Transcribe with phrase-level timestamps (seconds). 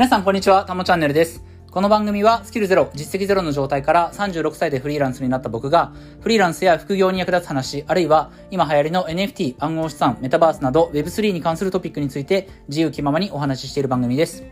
[0.00, 1.44] 皆さんこんにちは、たもチャンネルです。
[1.70, 5.92] この番組はスキルゼロ、実績ゼロの状態から36歳でフリーランスになった僕が、
[6.22, 14.42] フリーランスや副業に役立つ話、あるいは今流行りの NFT、暗号資産、メタバースなど Web3 に関するトピックについて自由気ままにお話ししている番組です。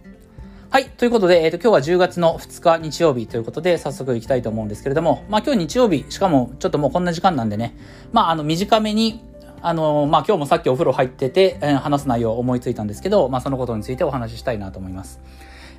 [0.69, 0.91] はい。
[0.91, 7.75] ということで、えっ、と、今日は10月の2日日曜日ということで、早速行きたいと思うんですけれども、まあ今日日曜日、しかもちょっともうこんな時間なんでね、
[8.13, 9.25] まああの短めに、
[9.63, 15.21] あのまあ今日もさっきお風呂入ってて、えー話す内容を思いついたんですけど、まあそのことについてお話ししたいなと思います。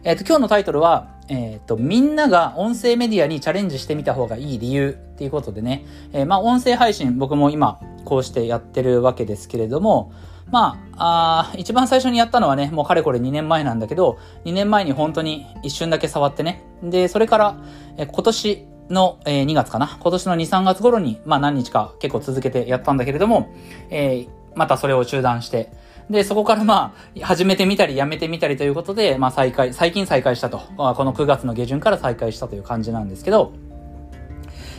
[0.03, 10.13] えっ、と、今日のタイトルは、えっ、と、みんなが音声メディアにチャレンジしてみた方がいい理由っていうことでね、えーまあ音声配信、僕も今、こうしてやってるわけですけれども、
[10.51, 16.63] まあ、あ一番最初にやったのはね、もうかれこれ2年前なんだけど、2年前に本当に一瞬だけ触ってね。
[16.81, 17.57] で、それから、
[17.97, 19.97] え今年の、えー2月かな。
[19.99, 23.53] 今年の2、3月頃に、まあ何日か結構続けてやったんだけれども、
[23.89, 25.71] えーまたそれを中断して、
[26.09, 30.57] で、そこからまあ、始めてみたり、やめてみたりということで、まあ再開、最近再開したと。
[30.75, 33.53] この9月の下旬から再開したという感じなんですけど、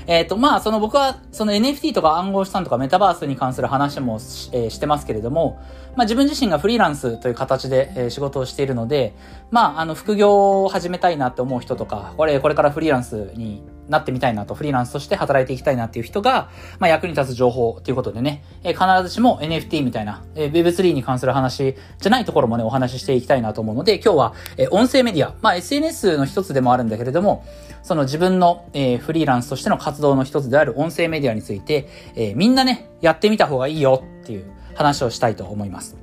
[0.07, 5.61] えっ、と、まあ、その僕は、その NFT とか暗号資産とかメタバースに関する話もし,、えーしてますけれども、
[5.95, 9.15] まあ自分自身がフリーランスという形で、えー仕事をしているので、
[9.53, 27.45] まあ、あの、副業を始めたいなって思う人とか、これ、これからフリーランスになってみたいなと、フリーランスとして働いていきたいなっていう人が、まあ役に立つ情報ということでね、え必ずしも NFT みたいな、え Web3 に関する話じゃないところもね、お話ししていきたいなと思うので、今日は、え音声メディア、まあ SNS の一つでもあるんだけれども、
[27.83, 35.97] その自分の、えフリーランスとしての活動の一つである音声メディアについて、えみんなね、やってみた方がいいよっていう話をしたいと思います。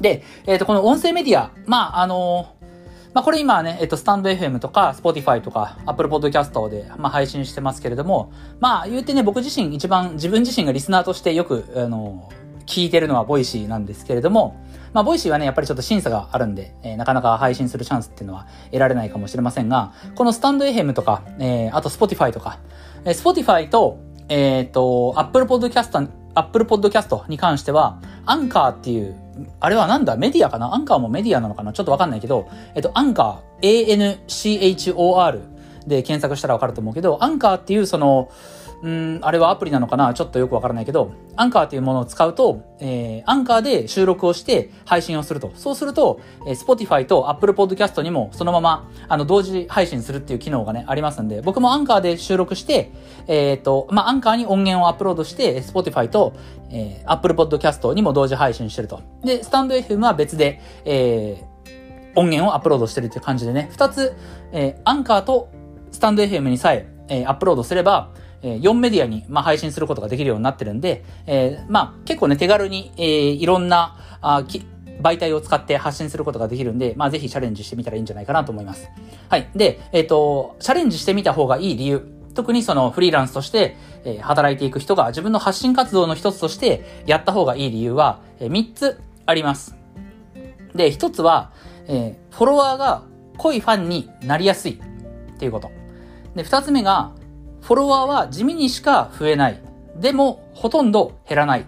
[0.00, 2.55] で、えっ、と、この音声メディア、まあ、あの
[3.16, 12.28] まあ、これ今はね、えっと、スタンド FM とか、Spotify とか、Apple Podcast で、まあ、配信してますけれども、まあ、言うてね、僕自身一番、自分自身がリスナーとしてよく、あの
[12.66, 22.58] 聞いてるのは Voicy なんですけれども、まあ、 Voicy はね、やっぱりちょっと審査があるんで、えーなかなか配信するチャンスっていうのは得られないかもしれませんが、このスタンド FM とか、えーあと Spotify とか、
[23.06, 23.98] えー Spotify と、
[24.28, 29.16] えっ、と、Apple Podcast、Apple Podcast に関しては、アンカーっていう、
[29.60, 30.16] あれはなんだ？
[30.16, 30.74] メディアかな？
[30.74, 31.72] アンカーもメディアなのかな？
[31.72, 35.40] ちょっとわかんないけど、えっと、 Anchor、A-N-C-H-O-R
[35.86, 38.30] で検索したらわかると思うけど、アンカーっていうその、
[38.82, 40.12] うん、あれはアプリなのかな？
[40.12, 45.50] ちょっとよくわからないけど、アンカーっていうものを使うと、えー、アンカーで収録をして配信をすると。
[45.54, 52.92] そうすると、えー、Spotify と Apple Podcast にもそのまま、あの、同時配信するっていう機能がね、ありますんで、僕もアンカーで収録して、
[53.26, 56.34] えっ、と、まあ、アンカーに音源をアップロードして、Spotify と、
[56.70, 59.00] えー、Apple Podcast にも同時配信してると。
[59.24, 64.14] で、スタンド FM は別で、えー、音源をアップロードしてるっていう感じでね、二つ、
[64.52, 65.48] えー、アンカーと
[65.92, 68.10] スタンド FM にさえ、えーアップロードすれば、
[68.42, 74.66] えー4メディアに、まあ、配信することができるようになってるんで、えーまあ、結構ね、手軽に、えーいろんな、あき
[75.02, 78.88] 媒体を使って発信することができるんで、まあ、ぜひチャレンジしてみたらいいんじゃないかなと思います。
[79.28, 79.48] はい。
[79.54, 82.12] で、えっ、と、チャレンジしてみた方がいい理由。
[82.34, 89.74] 特にそのフリーランスとして、えー働いていく人が自分の発信活動の一つとしてやった方がいい理由は、え3つあります。
[90.74, 91.52] で、一つは、
[91.88, 93.02] えーフォロワーが
[93.38, 95.70] 濃いファンになりやすいっていうこと。
[96.34, 97.12] で、二つ目が、
[97.66, 99.60] フォロワーは地味にしか増えない。
[99.96, 101.64] でも、ほとんど減らないっ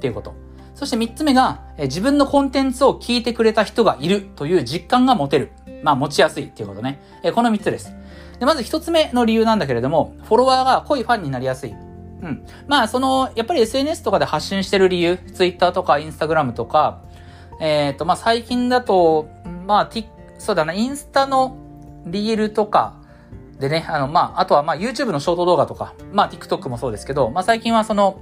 [0.00, 0.34] ていうこと。
[0.74, 5.52] そして三つ目が、自分のコンテンツを聞いてくれた人がいるという実感が持てる。
[5.84, 7.00] まあ、持ちやすいっていうことね。
[7.36, 7.94] この三つです。
[8.40, 11.70] で、まず一つ目の理由なんだけれども、フォロワーが濃いファンになりやすい。
[11.70, 11.74] う
[12.26, 12.44] ん。
[12.66, 17.00] まあ、その、やっぱり SNS とかで発信してる理由、Twitter とか Instagram とか、
[17.60, 19.28] えっ、と、まあ、最近だと、
[19.68, 20.06] まあ、ティ
[20.38, 21.56] そうだな、インスタの
[22.06, 23.01] リールとか
[23.58, 28.20] でね、あの、まあ、あとはまあ、YouTube のショート動画とか、まあ、TikTok もそうですけど、まあ、最近はその、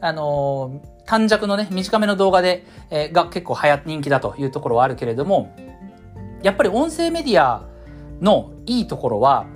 [0.00, 5.54] あのー短尺のね、短めの動画で、えーが結構流行人気だというところはあるけれども、
[6.42, 7.66] やっぱり音声メディア
[8.22, 9.46] のいいところは、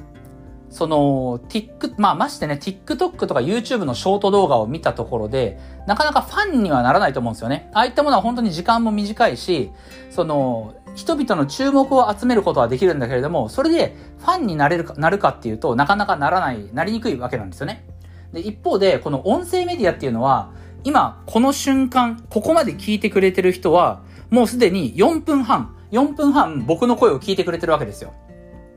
[0.71, 7.71] その、Tik、まあ、ましてね、TikTok とか YouTube のショート動画を見たところで、なかなかファンにはならないと思うんですよね。
[7.73, 9.71] ああいったものは本当に時間も短いし、
[10.11, 17.85] その、人々の注目を集めることはできるんだけれども、それでファンになれるか、なるかっていうと、なかなかならない、なりにくいわけなんですよね。
[18.33, 20.51] で、一方で、この音声メディアっていうのは、
[20.85, 28.13] 今、この瞬間、ここまで聞いてくれてる人は、もうすでに4分半、4分半僕の声を聞いてくれてるわけですよ。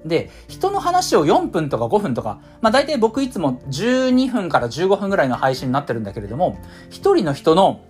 [0.05, 6.57] で、人の話を4分とか5分とか、まあ大体僕いつも12分から15分ぐらいの配信になってるんだけれども、
[6.89, 7.81] 一人の人の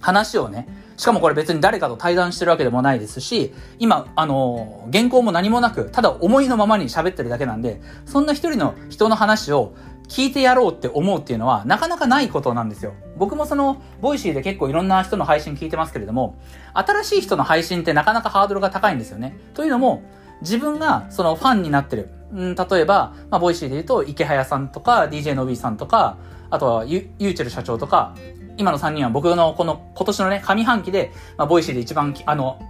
[0.00, 9.74] 話をね、しかもこれ別に誰かと対談してるわけでもないですし、今、あの原稿も何もなく、ただ思いのままに喋ってるだけなんで、そんな一人の人の話を
[10.08, 12.92] 聞いてやろうって思うっていうのはなかなかないことなんですよ。
[13.16, 16.38] 僕もその、 Voicy で結構いろんな人の配信聞いてますけれども、
[16.74, 19.38] 新しい人の配信ってなかなかハードルが高いんですよね。
[19.54, 20.02] というのも、
[20.40, 22.10] 自分がそのファンになってる。
[22.32, 26.18] うん、例えば、まあ、ボイシーで言うと、池早さんとか、DJ のびさんとか、
[26.50, 28.14] あとはユ、ユーチェル社長とか、
[28.56, 32.60] 今の3人は僕のこの今年のね、上半期で、まあ、 Voicy で一番、あの、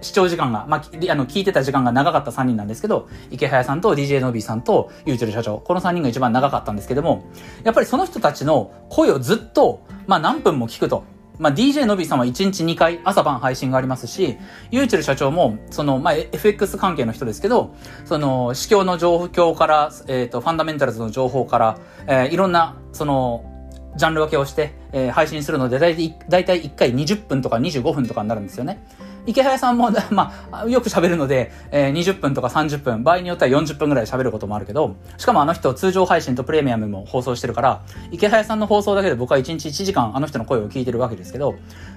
[0.00, 0.80] 視聴時間が、まあ、
[1.10, 7.24] あの、聞いてた時間が長かった3人なんですけど、池早さんと DJ のびさんとユーチュル社長、この3人が一番長かったんですけども、
[7.64, 11.04] やっぱりその人たちの声をずっと、まあ、何分も聞くと。
[11.38, 14.36] まあ、DJ のびさんは1日2回朝晩配信がありますし、
[14.72, 21.78] ユーチュル社長も、その、まあ、FX 関係の人ですけど、その、市況の状況から、えっ、ー、と、ファンダメンタルズの情報から、
[22.08, 23.57] えー、いろんな、その、
[23.98, 28.82] ジャンル分けをして、えー、配信するので、だいたい、だいたい1回20分とか25分とかになるんですよね。
[29.26, 41.56] 池早さんも、 まあ、よく喋るので、えー、20分とか30分、場合によっては40分ぐらい喋ることもあるけど、しかもあの人通常配信とプレミアムも放送してるから、池早さんの放送だけで僕は1日1時間あの人の声を聞いてるわけですけど、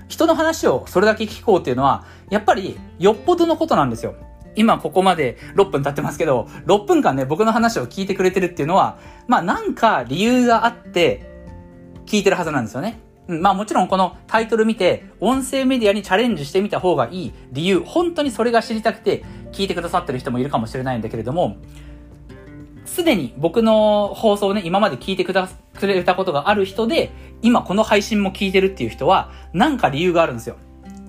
[0.10, 4.16] 人の話をそれだけ聞こうっていうのは、やっぱりよっぽどのことなんですよ。
[4.56, 8.98] 今ここまで6分経ってますけど、6分間ね、僕の話を聞いてくれてるっていうのは、
[9.28, 11.31] まあなんか理由があって
[12.12, 13.00] 聞いてるはずなんですよね。
[13.30, 19.24] うんまあもちろんこのタイトル見て、音声メディアにチャレンジしてみた方がいい理由、本当にそれが知りたくて
[19.54, 21.56] 聞いてくださってる人もいるかもしれないんだけれども、
[22.84, 25.48] すでに僕の放送をね、今まで聞いてくだ、
[25.80, 27.12] くれたことがある人で、
[27.42, 30.58] 今この配信も聞いてるっていう人は、なんか理由があるんですよ。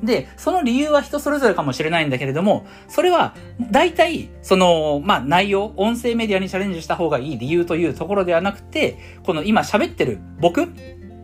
[0.02, 3.34] で、その理由は人それぞれかもしれないんだけれども、それは、
[3.70, 10.68] 大体、その、まあ、内容、音声メディアにチャレンジした方がいい理由というところではなくて、この今喋ってる僕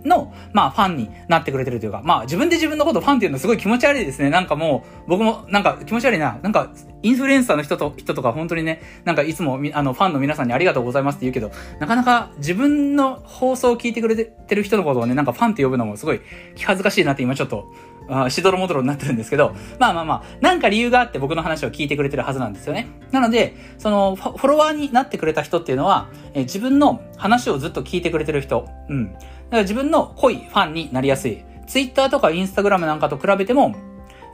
[0.04, 4.30] の、まあ、ファンになってくれてるというか、まあ、自分で自分のことファンっていうのすごい気持ち悪いですね。
[4.30, 6.38] なんかもう、僕も、なんか気持ち悪いな。
[6.42, 6.70] なんか、
[7.02, 16.20] インフルエンサーの人と、人とか本当にね、なんかいつも、あの、ファンの皆さんにありがとうございますって言うけど、なかなか自分の放送を聞いてくれてる人のことをね、なんかファンって呼ぶのもすごい
[16.54, 17.72] 気恥ずかしいなって今ちょっと、
[18.08, 22.88] あしどろもどろになってるんですけど、まあまあまあ、なんか理由があって僕の話を聞いてくれてるはずなんですよね。
[23.10, 29.12] なので、その、フォロワーになってくれた人っていうのは、え自分の話をずっと聞いてくれてる人、うん。
[29.12, 31.42] だから自分の濃いファンになりやすい。
[31.66, 33.74] ツイッターとかインスタグラムなんかと比べても、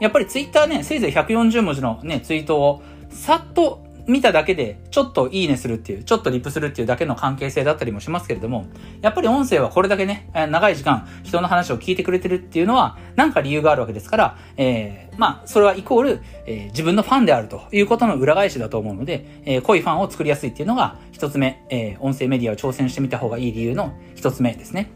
[0.01, 8.67] やっぱりツイッターね、せいぜい140文字のね、ツイートをさっと見ただけで、ちょっといいねするっていう、ちょっとリップするっていうだけの関係性だったりもしますけれども、
[9.01, 24.91] やっぱり音声はこれだけね、長い時間人の話を聞いてくれてるっていうのは、なんか理由があるわけですから、えー、まあ、それはイコール、えー、自分のファンであるということの裏返しだと思うので、えー、濃いファンを作りやすいっていうのが、一つ目、えー、音声メディアを挑戦してみた方がいい理由の一つ目ですね。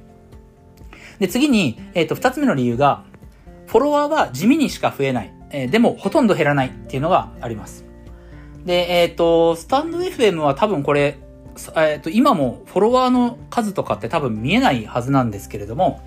[1.19, 3.05] で、次に、えっ、ー、と、二つ目の理由が、
[3.66, 5.32] フォロワーは地味にしか増えない。
[5.50, 7.88] えー、でも、ほとんど減らないっていうのがあります。
[8.69, 11.19] で、えっ、ー、と、 stand.fm は多分これ、
[11.75, 16.03] えっ、と、今もフォロワーの数とかって多分見えないはずなんですけれども、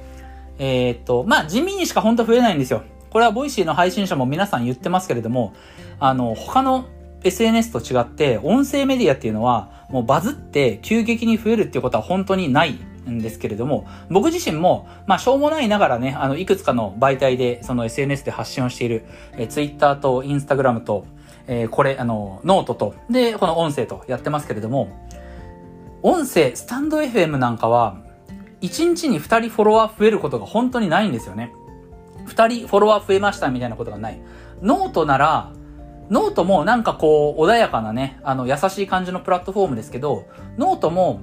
[0.59, 2.83] えっ、と、まあ、地味にしか本当増えないんですよ。
[3.09, 5.55] これは Voicy の配信者も皆さん言ってますけれども、
[5.99, 6.85] あの、他の
[7.23, 12.73] SNS と違って、音声メディアっていうのは、もうバズって急激に増えるっていうことは本当にない
[13.09, 19.03] んですけれども、僕自身も、まあ、しょうもないながらね、あの、いくつかの媒体で、その SNS で発信をしている、
[19.33, 21.07] えー、Twitter と Instagram と、
[21.51, 24.87] えー、これ、あの、ノートと、で、この音声とやってますけれども、
[26.01, 27.97] 音声、 stand.fm なんかは、
[28.61, 31.51] 1日に2人フォロワー増えることが本当にないんですよね。
[32.27, 34.21] 2人フォロワー増えましたみたいなことがない。
[34.61, 35.51] ノートなら、
[36.09, 41.19] ノートもなんかこう、穏やかなね、あの、優しい感じのプラットフォームですけど、ノートも、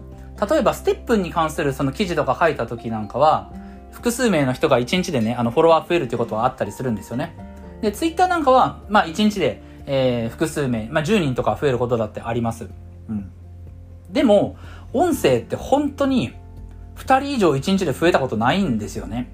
[0.50, 3.50] 例えばステップに関するその記事とか書いた時なんかは、
[3.92, 7.34] 複数名の人が1日でね、あの、フォロワー増えるっていうことはあったりするんですよね。
[7.80, 12.68] で、ツイッターなんかは、まあ1日で、えー、複数名、まあ10人とか増えることだってあります。
[13.08, 13.32] うん。
[14.10, 14.56] でも、
[14.92, 16.34] 音声って本当に、
[16.96, 19.30] 2人以上1日で増えたことないんですよね。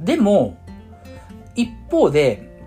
[0.00, 0.58] でも、
[1.54, 2.60] 一方で、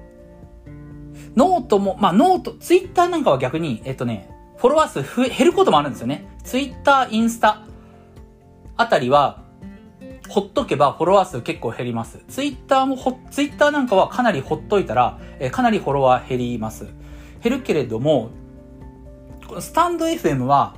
[1.36, 6.29] ノートも、まあ note、ツイッターなんかは逆に、えっとね、フォロワー数増え、減ることもあるんですよね。
[6.44, 7.63] ツイッター、インスタ
[8.77, 9.44] あたりは、
[10.29, 12.24] ほっとけばフォロワー数結構減ります。
[12.27, 16.88] ツイッターもほ、ツイッターなんかはかなりほっといたら、え、かなりフォロワー減ります。
[17.43, 18.29] 減るけれども、
[19.60, 20.75] stand.fm は、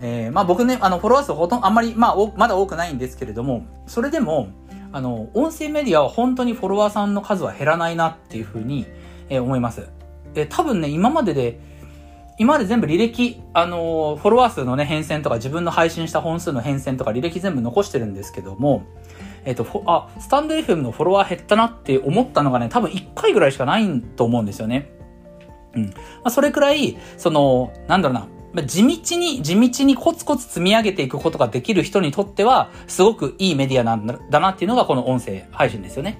[0.00, 4.48] えー、まあ僕ね、あの、フォロワー数ほとんど、あんまり、まあ、まだ多くないんですけれども、それでも、
[4.92, 8.86] あの、音声メディアは本当にフォロワーさんの数は減らないなっていうふうに、
[9.28, 9.88] えー、思います。
[10.34, 11.60] えー、多分ね、今までで、
[12.40, 18.82] 今まで全部履歴、あのー、フォロワー数のね、変遷とか自分の配信した本数の変遷とか履歴全部残してるんですけども、
[19.44, 24.90] えっ、ー、と、あ、スタンド FM のフォロワー減ったなって思ったのがね、多分1回ぐらいしかないと思うんですよね。
[25.74, 25.84] うん。
[25.88, 25.92] ま
[26.24, 36.18] あ、それくらい、その、なんだろうな、まあ、地道に、地道にコツコツ積み上げていくことができる人にとっては、すごくいいメディアなんだなっていうのがこの音声配信ですよね。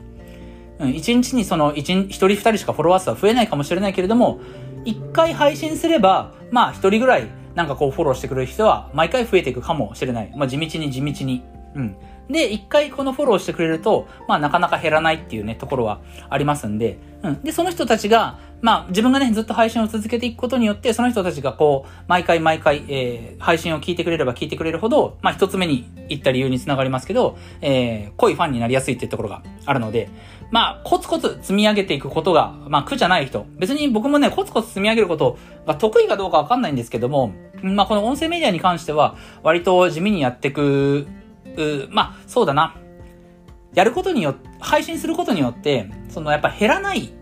[0.81, 4.41] うん、一日にその一、一人二人しかフォロワー数は増えないかもしれないけれども、
[4.85, 10.33] 一回配信すれば、まあ一人ぐらいなんかこうフォローしてくれる人は毎回増えていくかもしれない。
[10.37, 11.43] まあ地道に地道に。
[11.75, 11.97] うん。
[12.29, 17.43] で、一回このフォローしてくれると、まあなかなか減らないっていうね、ところはありますんで、うん。
[17.43, 30.11] で、その人たちが、まあ自分がね、ずっと配信を続けていくことによって、その人たちがこう、毎回毎回、えー、配信を聞いてくれれば聞いてくれるほど、まあ一つ目に言った理由につながりますけど、えー、濃いファンになりやすいっていうところがあるので、
[30.51, 33.47] まあ、コツコツ積み上げていくことが、まあ苦じゃない人。
[33.59, 41.07] 別に僕もね、コツコツ積み上げることが得意かどうかわかんないんですけども、まあこの音声メディアに関しては、割と地味にやっていく、
[41.91, 42.77] まあ、そうだな。
[43.75, 47.13] やることによって、配信することによって、そのやっぱ減らない、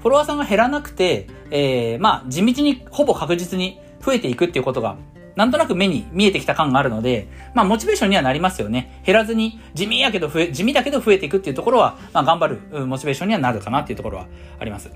[0.00, 4.96] フォロワーさんが減らなくて、えー、まあ、地道にほぼ確実に増えていくっていうことが、
[5.36, 9.02] なんとなく目に見えてきた感があるので、まあ、モチベーションにはなりますよね。
[9.04, 14.26] 減らずに、地味やけど増え、地味だけど増えていくっていうところは、まあ、頑張る、モチベーションにはなるかなっていうところは
[14.58, 14.90] あります。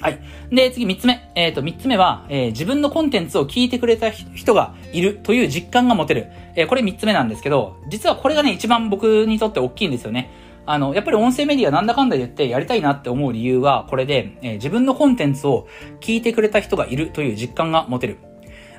[0.00, 0.20] はい。
[0.50, 1.28] で、次三つ目。
[1.34, 6.28] えっ、ー、と、三つ目は、えー、自分のコンテンツを聞いてくれた人がいるという実感が持てる。
[6.54, 10.30] えー、これ三つ目なんですけど、実はこれがね、一番僕にとって大きいんですよね。
[10.70, 15.66] あの、やっぱり音声メディアなんだかんだ言ってやりたいなって思う理由は、これで、え自分のコンテンツを
[16.00, 18.18] 聞いてくれた人がいるという実感が持てる。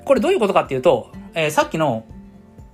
[0.05, 2.05] これどういうことかっていうと、えさっきの、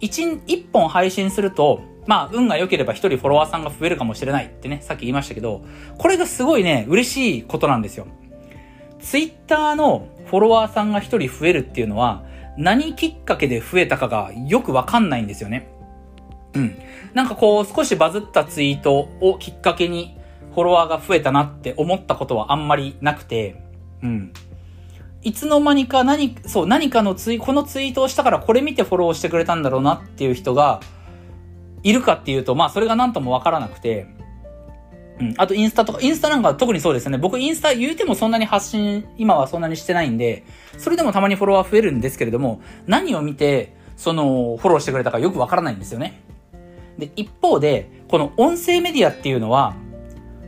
[0.01, 5.63] 一、一本配信すると、まあ、運が良ければ一人フォロワーさんが増えるかもしれないってね、さっき言いましたけど、
[5.97, 8.07] これがすごいね、嬉しいことなんですよ。
[8.99, 12.25] ツイッターのフォロワーさんが一人増えるっていうのは、
[12.57, 15.69] 何きっかけで増えたかがよくわかんないんですよね。
[16.55, 16.77] うん。
[17.13, 20.17] なんかこう、少しバズったツイートをきっかけに、
[20.53, 23.61] フォロワーが増えたなって思ったことはあんまりなくて、
[24.01, 24.33] うん。
[25.21, 30.79] いつの間にか何、そう、何かのツイ、このツイートをしたからこれ見てフォローしてくれたんだろうなっていう人が、
[31.83, 34.07] いるかっていうと、まあそれが何ともわからなくて、
[35.19, 35.33] うん。
[35.37, 37.17] あとインスタとか、インスタなんか特にそうですね。
[37.17, 40.43] 僕インスタ言うてもそんなに発信、今はそんなにしてないんで、
[40.77, 46.21] それでもたまにフォロワー増えるんですけれども、何を見て、その、フォローしてくれたかよくわからないんですよね。
[46.97, 49.75] で、一方で、この音声メディアっていうのは、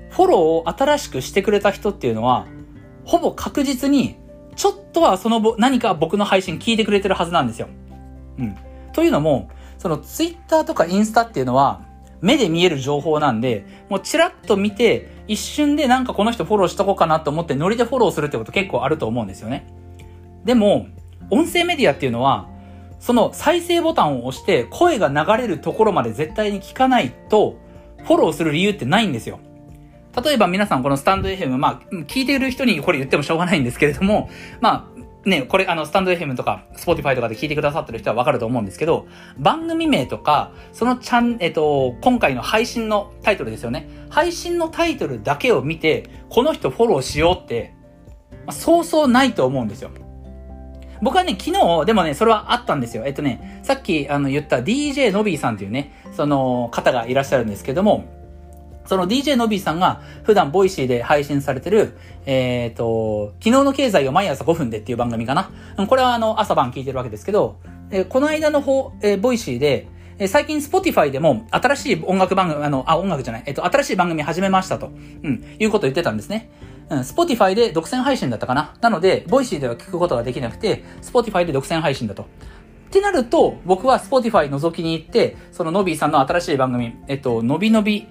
[0.10, 2.48] フォローを新しくしてくれた人っていうのは、
[3.06, 4.18] ほぼ確実に、
[4.56, 7.68] ちょっとはその何か僕の配信聞いてくれてるはずなんですよ。
[8.40, 8.58] うん。
[8.94, 11.82] というのも、そのツイッターとかインスタっていうのは、
[12.22, 19.68] 目で見える情報なんで、もうチラッと見て、一瞬でなんかこの人フォローしとこうかなと思ってノリでフォローするってこと結構あると思うんですよね。
[20.46, 20.88] でも、
[21.30, 22.48] 音声メディアっていうのは、
[23.00, 27.58] その再生ボタンを押して声が流れるところまで絶対に聞かないと、
[28.04, 29.40] フォローする理由ってないんですよ。
[30.24, 34.30] 例えば皆さんこのスタンド FM、まあ、聞いている人にこれ言ってもしょうがないんですけれども、
[34.62, 34.98] まあ、
[35.30, 43.90] ね、これあの、 stand.fm とか、Spotify とかで聞いてくださってる人はわかると思うんですけど、番組名とか、そのちゃん、えっと、今回の配信のタイトルですよね。
[44.10, 47.74] 配信のタイトルだけを見て、この人フォローしようって、
[48.32, 49.92] まあ、そうそうないと思うんですよ。
[51.02, 53.04] 僕はね、昨日、でもね、それはあったんですよ。
[53.06, 58.06] えっとね、さっき、あの、言った DJ Nobby さんっていうね、その方がいらっしゃるんですけども、
[58.86, 65.52] その DJ のびーさんが普段ボイシーで配信されてる、えっ、ー、と、昨日の経済を毎朝5分でっていう番組かな。
[65.88, 67.58] これはあの、朝晩聞いてるわけですけど、
[67.92, 69.88] えこの間の方、えー、 Voicy で、
[70.20, 74.90] え最近 Spotify でも新しい音楽番組、あの、あ、音楽じゃない、えっ、と、新しい番組始めましたと、
[75.24, 76.50] うん、いうことを言ってたんですね。
[76.90, 78.76] うん、Spotify で独占配信だったかな。
[78.82, 82.24] なので、 Voicy では聞くことができなくて、Spotify で独占配信だと。
[82.24, 82.26] っ
[82.90, 88.08] てなると、僕は Spotify 覗きに行って、その Nobby さんの新しい番組、えっと、のびのび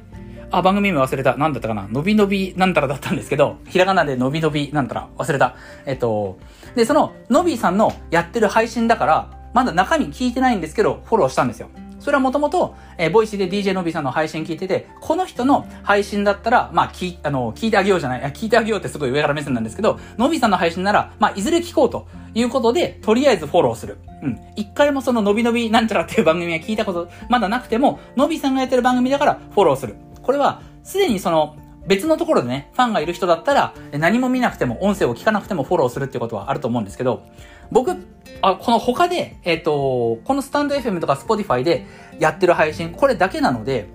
[0.50, 1.36] あ、番組名忘れた。
[1.36, 5.56] なんだったかなのびのびなんたらだったんですけど、ひらがなでのびのびなんたら忘れた。
[5.86, 6.38] えっと、
[6.74, 11.68] で、その、 Nobby さんのやってる配信だから、まだ中身聞いてないんですけど、フォローしたんですよ。
[12.06, 23.98] それはもともと、えー、ボイシーで DJ のびさんの配信聞いてて、この人の配信だったら、まあ、聞、あの、聞いてあげようじゃない、聞いてあげようってすごい上から目線なんですけど、 Nobby さんの配信なら、まあ、いずれ聞こうということで、とりあえずフォローする。
[24.22, 24.38] うん。
[24.54, 29.96] 一回もそののびのびなんちゃらっていう番組は聞いたこと、まだなくても、 Nobby さんがやってる番組だからフォローする。
[30.22, 37.22] これは、すでにその、別のところでね、ファンがいる人だったら、何も見なくても、音声を聞かなくてもフォローするってことはあると思うんですけど、
[37.70, 37.96] 僕、
[38.42, 41.86] あ、この他で、えっ、ー、と、このスタンド FM とか Spotify で
[42.18, 43.88] やってる配信、これだけなので、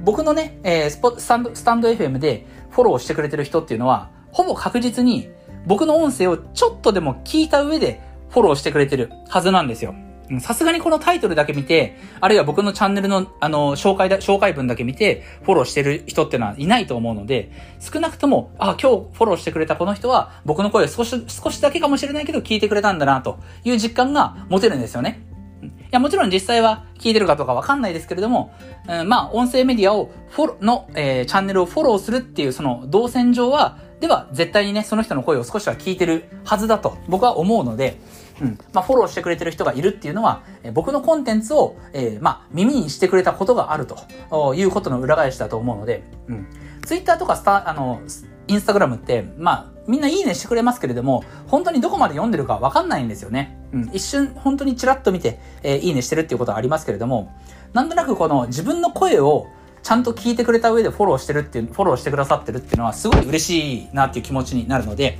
[0.00, 5.30] 僕のね、えー、スポスタンド、スタンド FM でフォローしてくれてる人っていうのは、ほぼ確実に
[5.66, 9.94] 僕の音声をちょっとでも聞いた上でフォローしてくれてるはずなんですよ。
[10.40, 25.22] さすがにこのタイトルだけ見て、あるいは僕のチャンネルの、あの、紹介だ、紹介文だけ見て、フォローしてる人ってのはいないと思うので、少なくとも、あ、今日フォローしてくれたこの人は、僕の声を少し、少しだけかもしれないけど、聞いてくれたんだな、という実感が持てるんですよね。
[25.62, 28.52] いや、もちろん実際は聞いてるかどうかわかんないですけれども、
[28.86, 37.98] うん、まあ、音声メディアをフォロの、えー、チャンネルをフォローするっていう、その動線上は、では、絶対にね、その人の声を少しは聞いてるはずだと、僕は思うので、
[38.40, 38.58] うん。
[38.72, 46.46] まあ、フォローしてくれてる人がいるっていうのは、え僕のコンテンツを、えー、まあ、耳にしてくれたことがあるということの裏返しだと思うので、うん。
[46.84, 48.00] ツイッターとかスタ、あの、
[48.46, 53.58] インスタグラムって、まあ、みんないいねしてくれますけれども、本当にどこまで読んでるかわかんないんですよね。
[53.72, 53.90] うん。
[53.92, 57.34] 一瞬、本当にチラッと見て、えー、いいねしてるっていうことはありますけれども、
[57.72, 59.48] なんとなくこの自分の声を
[59.82, 65.18] ちゃんと聞いてくれた上でフォローしてるっていう、フォローしてくださってるっていうのはすごい嬉しいなっていう気持ちになるので、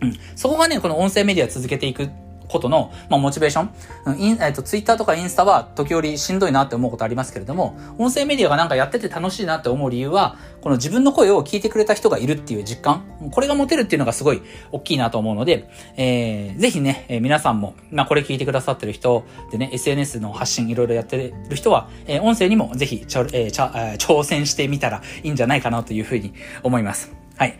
[0.00, 0.14] うん。
[0.36, 2.08] そこがね、この音声メディア続けていく
[2.48, 4.18] ことの、まあ、モチベーション。
[4.18, 13.04] イン、えっ、ー、と、ツイッターとかインスタは時折しんどいなって思うことありますけれども、音声メディアがなんかやってて楽しいなって思う理由は、この自分の声を聞いてくれた人がいるっていう実感。
[13.30, 27.12] これが持てるっていうのがすごい大きいなと思うので、えー、ぜひね、えー、皆さんも、まあ、これ聞いてくださってる人でね、SNS の発信いろいろやってる人は、えー、音声にもぜひ、え、えー、挑戦してみたらいいんじゃないかなというふうに思います。
[27.36, 27.58] はい。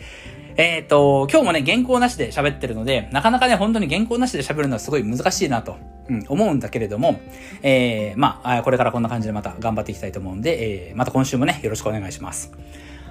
[0.56, 5.76] えっ、ー、と、今日もね、原稿なしで喋ってるので、なかなかね、本当に原稿なしで喋るのはすごい難しいなと、
[6.08, 7.20] うん、思うんだけれども、
[7.62, 12.52] えー、まあ、これからこんな感じでまた頑張っていきたいと思うんで、えー、また今週もね、よろしくお願いします。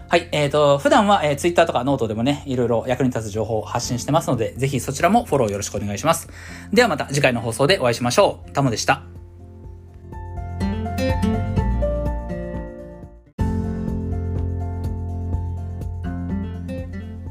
[0.08, 6.30] はい、えっ、ー、と、普段は、えー、Twitter とかノートでもね、いろいろ役に立つ情報を発信してますので、ぜひそちらもフォローよろしくお願いします。
[6.72, 8.52] ではまた次回の放送でお会いしましょう。
[8.52, 9.04] タモでした。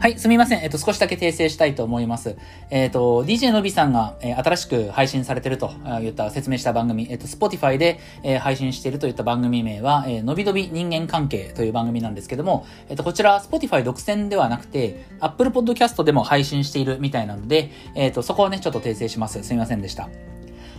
[0.02, 0.64] はい、すみません。
[0.64, 2.34] えっと、少しだけ訂正したいと思います。
[2.70, 19.40] えっと、DJ のびさんが、えー、新しく配信されてると言った、説明した番組、えっと、Spotify で、えー、配信しているといった番組名は、えー、のびのび人間関係という番組なんですけども、えっと、こちら、Spotify 独占ではなくて、Apple Podcast でも配信しているみたいなので、えっと、そこはね、ちょっと訂正します。
[19.44, 20.08] すみませんでした。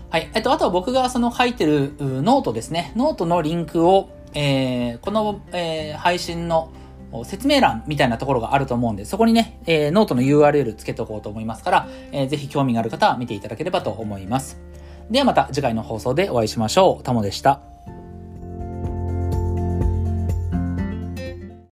[0.09, 0.29] はい。
[0.33, 2.91] えっと、あとは僕がその書いてるノートですね。
[2.97, 6.73] ノートのリンクを、えー、この、えー、配信の
[7.23, 14.59] 説明欄みたいなところがあると思うんで、そこにね、えー、ノートの URL つけておこうと思いますから、えー、ぜひ興味がある方は見ていただければと思います。
[15.11, 17.03] ではまた次回の放送でお会いしましょう。
[17.03, 17.72] タモでした。